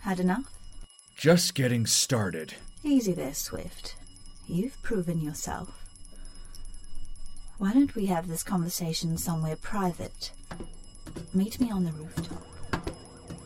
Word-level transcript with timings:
Had 0.00 0.20
enough? 0.20 0.44
Just 1.16 1.54
getting 1.54 1.86
started. 1.86 2.54
Easy 2.84 3.12
there, 3.12 3.34
Swift. 3.34 3.96
You've 4.46 4.80
proven 4.82 5.20
yourself. 5.20 5.82
Why 7.58 7.72
don't 7.72 7.94
we 7.96 8.06
have 8.06 8.28
this 8.28 8.44
conversation 8.44 9.18
somewhere 9.18 9.56
private? 9.56 10.30
Meet 11.34 11.60
me 11.60 11.72
on 11.72 11.84
the 11.84 11.92
rooftop. 11.92 12.44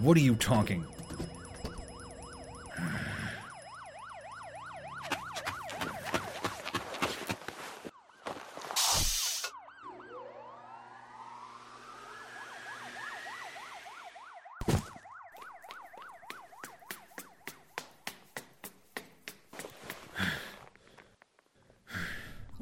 What 0.00 0.16
are 0.16 0.20
you 0.20 0.36
talking? 0.36 0.86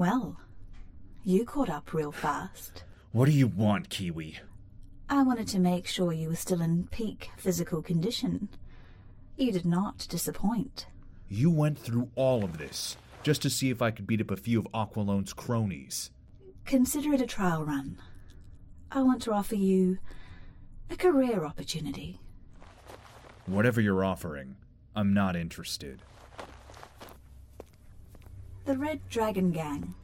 Well, 0.02 0.37
you 1.23 1.45
caught 1.45 1.70
up 1.70 1.95
real 1.95 2.11
fast. 2.11 2.83
What 3.12 3.27
do 3.27 3.30
you 3.30 3.47
want, 3.47 3.88
Kiwi? 3.88 4.37
I 5.09 5.23
wanted 5.23 5.47
to 5.47 5.61
make 5.61 5.87
sure 5.87 6.12
you 6.12 6.30
were 6.30 6.34
still 6.34 6.61
in 6.61 6.88
peak 6.91 7.30
physical 7.37 7.83
condition. 7.83 8.48
You 9.37 9.52
did 9.52 9.65
not 9.65 10.09
disappoint. 10.11 10.87
You 11.28 11.52
went 11.52 11.78
through 11.78 12.11
all 12.16 12.42
of 12.42 12.59
this 12.59 12.97
just 13.23 13.42
to 13.42 13.48
see 13.48 13.70
if 13.70 13.80
I 13.80 13.92
could 13.92 14.09
beat 14.09 14.20
up 14.20 14.33
a 14.33 14.37
few 14.37 14.59
of 14.59 14.66
Aqualone's 14.75 15.33
cronies. 15.33 16.11
Consider 16.64 17.12
it 17.12 17.20
a 17.20 17.27
trial 17.27 17.64
run. 17.64 17.97
I 18.91 19.03
want 19.03 19.22
to 19.22 19.33
offer 19.33 19.55
you 19.55 19.98
a 20.91 20.97
career 20.97 21.44
opportunity. 21.44 22.19
Whatever 23.47 23.81
you're 23.81 24.05
offering, 24.05 24.56
I'm 24.97 25.14
not 25.14 25.37
interested. 25.37 26.03
The 28.65 28.77
Red 28.79 29.01
Dragon 29.09 29.51
Gang. 29.51 29.95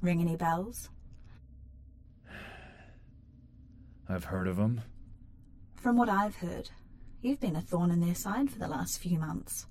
Ring 0.00 0.20
any 0.20 0.36
bells? 0.36 0.88
I've 4.08 4.24
heard 4.24 4.46
of 4.48 4.56
them. 4.56 4.82
From 5.76 5.96
what 5.96 6.08
I've 6.08 6.36
heard, 6.36 6.70
you've 7.22 7.40
been 7.40 7.56
a 7.56 7.60
thorn 7.60 7.90
in 7.90 8.00
their 8.00 8.14
side 8.14 8.50
for 8.50 8.58
the 8.58 8.68
last 8.68 8.98
few 9.00 9.18
months. 9.18 9.66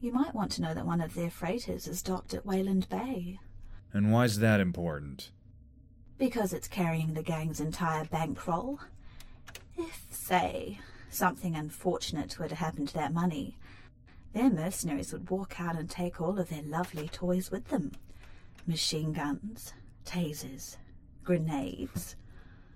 You 0.00 0.12
might 0.12 0.34
want 0.34 0.52
to 0.52 0.62
know 0.62 0.74
that 0.74 0.86
one 0.86 1.00
of 1.00 1.14
their 1.14 1.30
freighters 1.30 1.86
is 1.88 2.02
docked 2.02 2.34
at 2.34 2.46
Wayland 2.46 2.88
Bay, 2.88 3.38
And 3.92 4.12
why's 4.12 4.38
that 4.38 4.60
important? 4.60 5.30
because 6.18 6.52
it's 6.52 6.66
carrying 6.66 7.14
the 7.14 7.22
gang's 7.22 7.60
entire 7.60 8.04
bankroll. 8.04 8.80
If, 9.76 10.04
say, 10.10 10.80
something 11.10 11.54
unfortunate 11.54 12.40
were 12.40 12.48
to 12.48 12.56
happen 12.56 12.86
to 12.86 12.94
that 12.94 13.14
money, 13.14 13.56
their 14.38 14.50
mercenaries 14.50 15.12
would 15.12 15.30
walk 15.30 15.58
out 15.58 15.74
and 15.74 15.90
take 15.90 16.20
all 16.20 16.38
of 16.38 16.48
their 16.48 16.62
lovely 16.62 17.08
toys 17.08 17.50
with 17.50 17.66
them 17.68 17.90
machine 18.68 19.12
guns, 19.12 19.72
tasers, 20.04 20.76
grenades. 21.24 22.14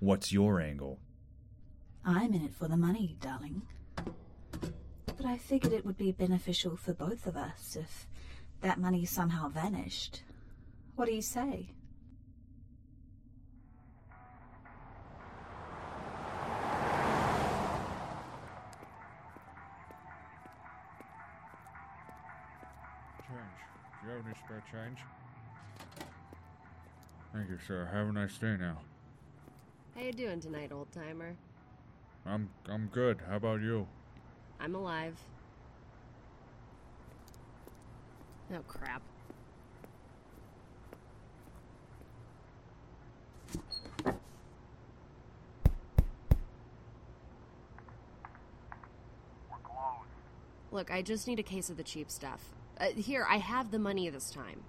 What's 0.00 0.32
your 0.32 0.60
angle? 0.60 0.98
I'm 2.04 2.34
in 2.34 2.46
it 2.46 2.54
for 2.54 2.66
the 2.66 2.76
money, 2.76 3.16
darling. 3.20 3.62
But 3.94 5.24
I 5.24 5.36
figured 5.36 5.72
it 5.72 5.86
would 5.86 5.96
be 5.96 6.10
beneficial 6.10 6.76
for 6.76 6.94
both 6.94 7.28
of 7.28 7.36
us 7.36 7.76
if 7.78 8.08
that 8.62 8.80
money 8.80 9.04
somehow 9.04 9.48
vanished. 9.48 10.24
What 10.96 11.06
do 11.06 11.14
you 11.14 11.22
say? 11.22 11.70
Do 24.32 24.38
you 24.38 24.54
have 24.54 24.62
any 24.62 24.62
spare 24.70 24.84
change? 24.84 24.98
Thank 27.34 27.50
you, 27.50 27.58
sir. 27.66 27.88
Have 27.92 28.08
a 28.08 28.12
nice 28.12 28.38
day 28.38 28.56
now. 28.58 28.78
How 29.94 30.02
you 30.02 30.12
doing 30.12 30.40
tonight, 30.40 30.70
old 30.72 30.90
timer? 30.92 31.34
I'm 32.24 32.48
I'm 32.68 32.86
good. 32.86 33.20
How 33.28 33.36
about 33.36 33.60
you? 33.60 33.86
I'm 34.60 34.74
alive. 34.74 35.18
Oh 38.54 38.60
crap. 38.68 39.02
Look, 50.70 50.90
I 50.90 51.02
just 51.02 51.26
need 51.26 51.38
a 51.38 51.42
case 51.42 51.68
of 51.68 51.76
the 51.76 51.82
cheap 51.82 52.10
stuff. 52.10 52.40
Uh, 52.82 52.86
here, 52.96 53.24
I 53.30 53.36
have 53.36 53.70
the 53.70 53.78
money 53.78 54.10
this 54.10 54.30
time. 54.30 54.60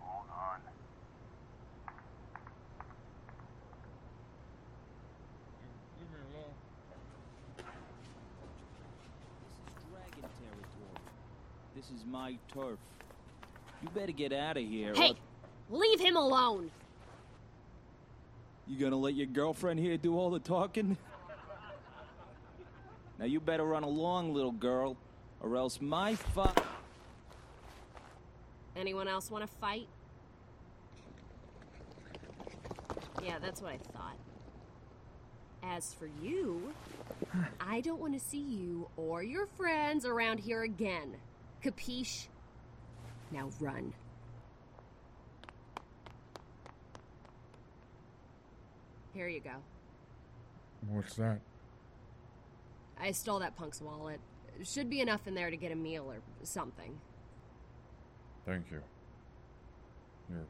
Hold 0.00 0.24
on. 0.28 0.58
Leave 6.00 6.10
me 6.10 6.16
alone. 6.34 6.54
This 7.56 7.66
is 9.76 9.82
dragon 9.92 10.28
territory. 10.40 10.98
This 11.76 11.88
is 11.90 12.04
my 12.04 12.36
turf. 12.52 12.80
You 13.80 13.88
better 13.94 14.10
get 14.10 14.32
out 14.32 14.56
of 14.56 14.64
here. 14.64 14.92
Hey! 14.92 15.14
Leave 15.70 16.00
him 16.00 16.16
alone! 16.16 16.72
You 18.66 18.76
gonna 18.80 18.96
let 18.96 19.14
your 19.14 19.26
girlfriend 19.26 19.78
here 19.78 19.96
do 19.96 20.18
all 20.18 20.30
the 20.30 20.40
talking? 20.40 20.96
Now 23.20 23.26
you 23.26 23.38
better 23.38 23.64
run 23.64 23.84
along, 23.84 24.34
little 24.34 24.50
girl, 24.52 24.96
or 25.40 25.56
else 25.56 25.80
my 25.80 26.14
fu- 26.14 26.42
Anyone 28.76 29.08
else 29.08 29.30
want 29.30 29.42
to 29.42 29.50
fight? 29.58 29.88
Yeah, 33.22 33.38
that's 33.40 33.62
what 33.62 33.72
I 33.72 33.78
thought. 33.78 34.16
As 35.62 35.94
for 35.94 36.08
you, 36.22 36.74
I 37.60 37.80
don't 37.80 38.00
want 38.00 38.12
to 38.14 38.20
see 38.20 38.38
you 38.38 38.88
or 38.96 39.22
your 39.22 39.46
friends 39.46 40.04
around 40.04 40.38
here 40.38 40.62
again. 40.62 41.16
Capiche? 41.64 42.26
Now 43.32 43.50
run. 43.58 43.92
Here 49.14 49.28
you 49.28 49.40
go. 49.40 49.50
What's 50.90 51.14
that? 51.14 51.40
I 53.00 53.12
stole 53.12 53.38
that 53.38 53.56
punk's 53.56 53.80
wallet. 53.80 54.20
Should 54.64 54.90
be 54.90 55.00
enough 55.00 55.26
in 55.26 55.34
there 55.34 55.50
to 55.50 55.56
get 55.56 55.70
a 55.72 55.76
meal 55.76 56.04
or 56.06 56.16
something. 56.42 56.98
Thank 58.44 58.70
you. 58.70 58.80
You're 60.30 60.46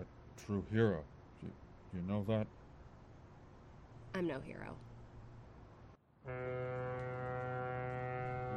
a 0.00 0.04
true 0.36 0.64
hero. 0.70 1.02
You, 1.42 1.50
you 1.94 2.02
know 2.08 2.24
that? 2.28 2.46
I'm 4.14 4.26
no 4.26 4.40
hero. 4.40 4.76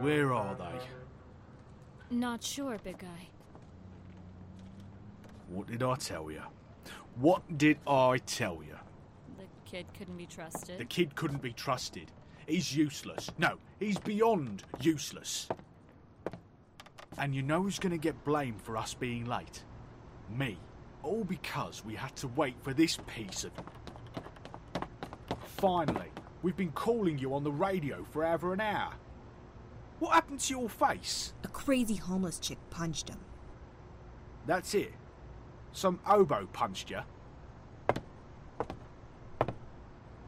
Where 0.02 0.34
are 0.34 0.56
they? 0.56 2.16
Not 2.16 2.44
sure, 2.44 2.78
big 2.84 2.98
guy. 2.98 3.28
What 5.50 5.68
did 5.68 5.84
I 5.84 5.96
tell 5.96 6.32
you? 6.32 6.42
What 7.16 7.58
did 7.58 7.78
I 7.86 8.18
tell 8.26 8.62
you? 8.64 8.78
The 9.38 9.46
kid 9.70 9.86
couldn't 9.98 10.18
be 10.18 10.26
trusted. 10.26 10.80
The 10.80 10.86
kid 10.86 11.16
couldn't 11.16 11.42
be 11.42 11.54
trusted. 11.54 12.12
He's 12.48 12.76
useless. 12.76 13.30
No, 13.38 13.58
he's 13.80 13.98
beyond 13.98 14.64
useless. 14.82 15.48
And 17.18 17.36
you 17.36 17.42
know 17.42 17.62
who's 17.64 17.80
going 17.80 17.92
to 17.92 17.98
get 17.98 18.24
blamed 18.24 18.62
for 18.62 18.78
us 18.78 18.94
being 18.94 19.26
late? 19.26 19.64
Me. 20.30 20.58
All 21.04 21.24
because 21.24 21.84
we 21.84 21.96
had 21.96 22.16
to 22.18 22.28
wait 22.30 22.56
for 22.62 22.74
this 22.74 22.98
piece 23.08 23.44
of. 23.44 23.52
Finally, 25.58 26.12
we've 26.42 26.58
been 26.58 26.72
calling 26.72 27.18
you 27.18 27.34
on 27.34 27.44
the 27.44 27.52
radio 27.52 28.06
for 28.12 28.26
over 28.26 28.54
an 28.54 28.62
hour. 28.62 28.94
What 30.00 30.14
happened 30.14 30.40
to 30.42 30.54
your 30.54 30.70
face? 30.70 31.34
A 31.44 31.48
crazy 31.48 31.96
homeless 31.96 32.40
chick 32.40 32.58
punched 32.70 33.10
him. 33.10 33.20
That's 34.48 34.74
it. 34.74 34.94
Some 35.74 36.00
oboe 36.08 36.48
punched 36.52 36.90
you. 36.90 37.02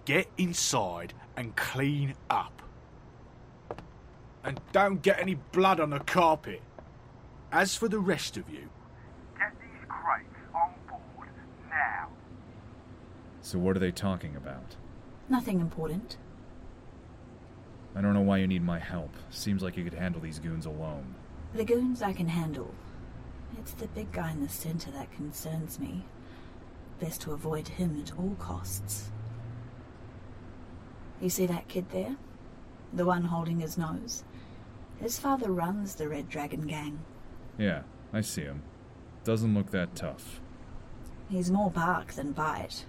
Get 0.06 0.28
inside 0.38 1.14
and 1.38 1.56
clean 1.56 2.16
up. 2.30 2.62
And 4.44 4.60
don't 4.74 5.02
get 5.02 5.20
any 5.20 5.36
blood 5.36 5.80
on 5.80 5.90
the 5.90 6.00
carpet. 6.00 6.62
As 7.52 7.76
for 7.76 7.88
the 7.88 8.00
rest 8.00 8.36
of 8.36 8.50
you, 8.50 8.70
Get 9.38 9.54
these 9.62 9.88
crates 9.88 10.36
on 10.54 10.74
board 10.90 11.30
now. 11.70 12.10
So, 13.42 13.60
what 13.60 13.76
are 13.76 13.80
they 13.80 13.92
talking 13.92 14.36
about? 14.36 14.76
Nothing 15.30 15.62
important. 15.62 16.18
I 17.96 18.02
don't 18.02 18.14
know 18.14 18.22
why 18.22 18.38
you 18.38 18.48
need 18.48 18.64
my 18.64 18.80
help. 18.80 19.16
Seems 19.30 19.62
like 19.62 19.78
you 19.78 19.84
could 19.84 19.94
handle 19.94 20.20
these 20.20 20.40
goons 20.40 20.66
alone. 20.66 21.16
The 21.54 21.64
goons 21.64 22.02
I 22.02 22.12
can 22.12 22.28
handle. 22.28 22.74
It's 23.60 23.74
the 23.74 23.88
big 23.88 24.12
guy 24.12 24.32
in 24.32 24.42
the 24.42 24.50
center 24.50 24.90
that 24.92 25.12
concerns 25.14 25.80
me. 25.80 26.04
Best 27.00 27.22
to 27.22 27.34
avoid 27.34 27.68
him 27.68 28.02
at 28.02 28.18
all 28.18 28.36
costs. 28.40 29.12
You 31.24 31.30
see 31.30 31.46
that 31.46 31.70
kid 31.70 31.90
there? 31.92 32.18
The 32.92 33.06
one 33.06 33.24
holding 33.24 33.62
his 33.62 33.78
nose? 33.78 34.26
His 35.00 35.18
father 35.18 35.50
runs 35.50 35.96
the 35.96 36.10
Red 36.10 36.28
Dragon 36.28 36.68
Gang. 36.68 37.00
Yeah, 37.58 37.84
I 38.12 38.20
see 38.20 38.42
him. 38.42 38.62
Doesn't 39.24 39.54
look 39.54 39.72
that 39.72 39.96
tough. 39.96 40.42
He's 41.30 41.50
more 41.50 41.72
bark 41.72 42.12
than 42.12 42.34
bite. 42.34 42.84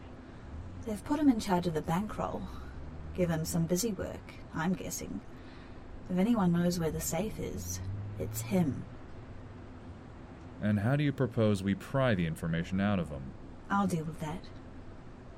They've 0.85 1.05
put 1.05 1.21
him 1.21 1.29
in 1.29 1.39
charge 1.39 1.69
of 1.69 1.75
the 1.75 1.81
bankroll. 1.81 2.43
Give 3.15 3.31
him 3.31 3.45
some 3.45 3.67
busy 3.67 3.93
work, 3.93 4.35
I'm 4.53 4.73
guessing. 4.73 5.21
If 6.11 6.19
anyone 6.19 6.51
knows 6.51 6.81
where 6.81 6.91
the 6.91 7.01
safe 7.01 7.39
is, 7.39 7.79
it's 8.19 8.41
him. 8.41 8.85
And 10.61 10.81
how 10.81 10.97
do 10.97 11.05
you 11.05 11.13
propose 11.13 11.63
we 11.63 11.77
pry 11.77 12.17
the 12.17 12.27
information 12.27 12.81
out 12.81 12.99
of 12.99 13.11
him? 13.11 13.31
I'll 13.71 13.87
deal 13.87 14.05
with 14.05 14.19
that. 14.19 14.43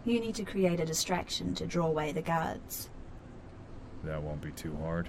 You 0.06 0.20
need 0.20 0.36
to 0.36 0.44
create 0.44 0.78
a 0.78 0.86
distraction 0.86 1.52
to 1.56 1.66
draw 1.66 1.88
away 1.88 2.12
the 2.12 2.22
guards. 2.22 2.88
That 4.04 4.22
won't 4.22 4.40
be 4.40 4.52
too 4.52 4.76
hard. 4.76 5.08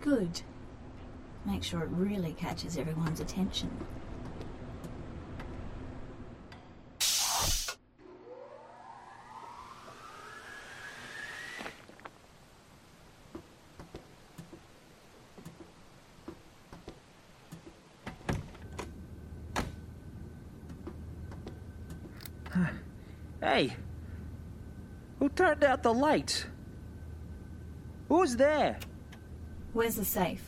Good. 0.00 0.40
Make 1.44 1.64
sure 1.64 1.82
it 1.82 1.88
really 1.90 2.32
catches 2.34 2.78
everyone's 2.78 3.18
attention. 3.18 3.70
Hey! 23.40 23.76
Who 25.24 25.30
turned 25.30 25.64
out 25.64 25.82
the 25.82 25.94
lights? 25.94 26.44
Who's 28.10 28.36
there? 28.36 28.78
Where's 29.72 29.96
the 29.96 30.04
safe? 30.04 30.44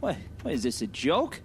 What? 0.00 0.16
What 0.42 0.52
is 0.52 0.64
this, 0.64 0.82
a 0.82 0.88
joke? 0.88 1.40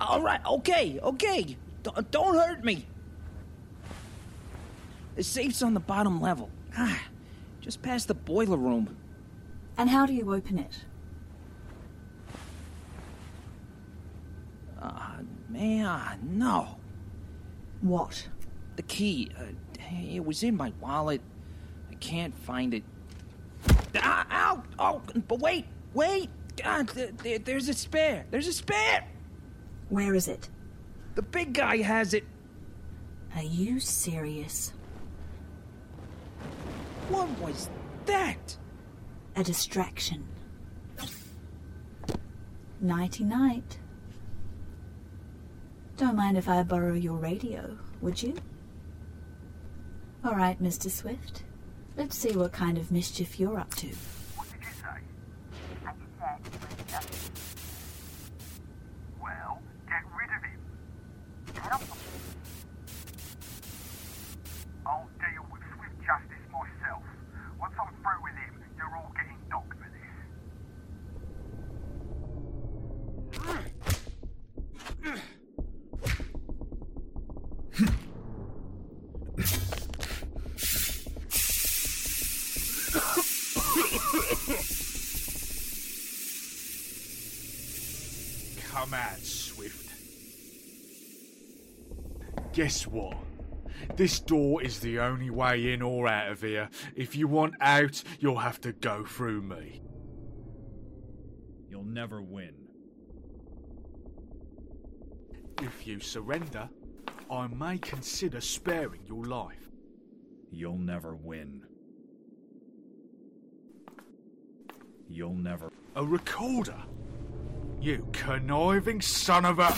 All 0.00 0.20
right, 0.20 0.44
okay, 0.44 0.98
okay. 1.00 1.56
D- 1.84 1.90
don't 2.10 2.34
hurt 2.34 2.64
me. 2.64 2.84
The 5.14 5.22
safe's 5.22 5.62
on 5.62 5.72
the 5.72 5.78
bottom 5.78 6.20
level. 6.20 6.50
Ah, 6.76 7.00
just 7.60 7.80
past 7.80 8.08
the 8.08 8.14
boiler 8.14 8.56
room. 8.56 8.96
And 9.78 9.88
how 9.88 10.04
do 10.04 10.14
you 10.14 10.34
open 10.34 10.58
it? 10.58 10.84
Ah, 14.82 15.18
man, 15.48 16.18
no. 16.24 16.76
What? 17.82 18.26
The 18.76 18.82
key. 18.82 19.30
Uh, 19.38 19.44
it 20.12 20.24
was 20.24 20.42
in 20.42 20.56
my 20.56 20.72
wallet. 20.80 21.20
I 21.90 21.94
can't 21.94 22.36
find 22.36 22.74
it. 22.74 22.82
Ah, 23.96 24.26
ow! 24.30 24.62
Oh, 24.78 25.02
but 25.28 25.38
wait, 25.38 25.66
wait! 25.94 26.28
God, 26.56 26.88
there, 26.88 27.10
there- 27.22 27.38
there's 27.38 27.68
a 27.68 27.74
spare. 27.74 28.26
There's 28.30 28.48
a 28.48 28.52
spare. 28.52 29.06
Where 29.88 30.14
is 30.14 30.26
it? 30.28 30.48
The 31.14 31.22
big 31.22 31.52
guy 31.54 31.78
has 31.78 32.12
it. 32.14 32.24
Are 33.36 33.42
you 33.42 33.78
serious? 33.80 34.72
What 37.08 37.28
was 37.40 37.68
that? 38.06 38.56
A 39.36 39.44
distraction. 39.44 40.26
Nighty 42.80 43.24
night. 43.24 43.78
Don't 45.96 46.16
mind 46.16 46.36
if 46.36 46.48
I 46.48 46.62
borrow 46.64 46.94
your 46.94 47.16
radio, 47.16 47.76
would 48.00 48.20
you? 48.22 48.34
All 50.24 50.34
right, 50.34 50.60
Mr. 50.62 50.90
Swift. 50.90 51.42
Let's 51.98 52.16
see 52.16 52.34
what 52.34 52.52
kind 52.52 52.78
of 52.78 52.90
mischief 52.90 53.38
you're 53.38 53.58
up 53.58 53.74
to. 53.74 53.88
What 54.36 54.48
did 54.50 54.62
you 54.62 54.70
say? 54.80 55.02
Well, 55.84 55.94
Come 88.74 88.92
out, 88.92 89.20
Swift. 89.20 89.88
Guess 92.52 92.88
what? 92.88 93.16
This 93.94 94.18
door 94.18 94.64
is 94.64 94.80
the 94.80 94.98
only 94.98 95.30
way 95.30 95.72
in 95.72 95.80
or 95.80 96.08
out 96.08 96.32
of 96.32 96.40
here. 96.40 96.68
If 96.96 97.14
you 97.14 97.28
want 97.28 97.54
out, 97.60 98.02
you'll 98.18 98.38
have 98.38 98.60
to 98.62 98.72
go 98.72 99.04
through 99.04 99.42
me. 99.42 99.80
You'll 101.70 101.84
never 101.84 102.20
win. 102.20 102.54
If 105.62 105.86
you 105.86 106.00
surrender, 106.00 106.68
I 107.30 107.46
may 107.46 107.78
consider 107.78 108.40
sparing 108.40 109.02
your 109.06 109.24
life. 109.24 109.70
You'll 110.50 110.78
never 110.78 111.14
win. 111.14 111.62
You'll 115.08 115.36
never. 115.36 115.70
A 115.94 116.04
recorder? 116.04 116.82
You 117.84 118.08
conniving 118.14 119.02
son 119.02 119.44
of 119.44 119.58
a. 119.58 119.70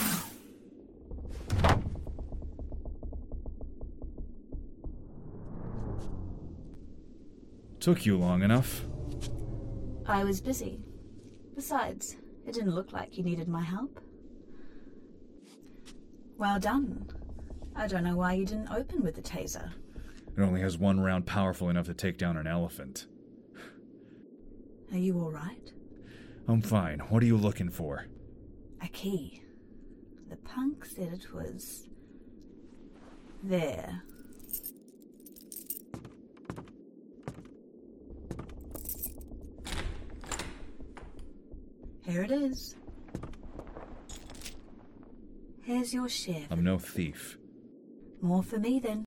Took 7.80 8.06
you 8.06 8.16
long 8.16 8.44
enough. 8.44 8.84
I 10.06 10.22
was 10.22 10.40
busy. 10.40 10.78
Besides, 11.56 12.14
it 12.46 12.54
didn't 12.54 12.76
look 12.76 12.92
like 12.92 13.18
you 13.18 13.24
needed 13.24 13.48
my 13.48 13.62
help. 13.62 13.98
Well 16.38 16.60
done. 16.60 17.08
I 17.74 17.88
don't 17.88 18.04
know 18.04 18.14
why 18.14 18.34
you 18.34 18.46
didn't 18.46 18.70
open 18.70 19.02
with 19.02 19.16
the 19.16 19.22
taser. 19.22 19.72
It 20.38 20.40
only 20.40 20.60
has 20.60 20.78
one 20.78 21.00
round 21.00 21.26
powerful 21.26 21.70
enough 21.70 21.86
to 21.86 21.94
take 21.94 22.18
down 22.18 22.36
an 22.36 22.46
elephant. 22.46 23.08
Are 24.92 24.96
you 24.96 25.18
all 25.18 25.32
right? 25.32 25.72
I'm 26.48 26.62
fine. 26.62 27.00
What 27.00 27.22
are 27.22 27.26
you 27.26 27.36
looking 27.36 27.70
for? 27.70 28.06
A 28.82 28.88
key. 28.88 29.42
The 30.30 30.36
punk 30.36 30.84
said 30.84 31.12
it 31.12 31.32
was. 31.32 31.88
there. 33.42 34.02
Here 42.06 42.22
it 42.22 42.30
is. 42.30 42.76
Here's 45.62 45.92
your 45.92 46.08
share. 46.08 46.46
I'm 46.50 46.62
no 46.62 46.78
thief. 46.78 47.36
More 48.20 48.42
for 48.42 48.58
me 48.58 48.78
then. 48.78 49.05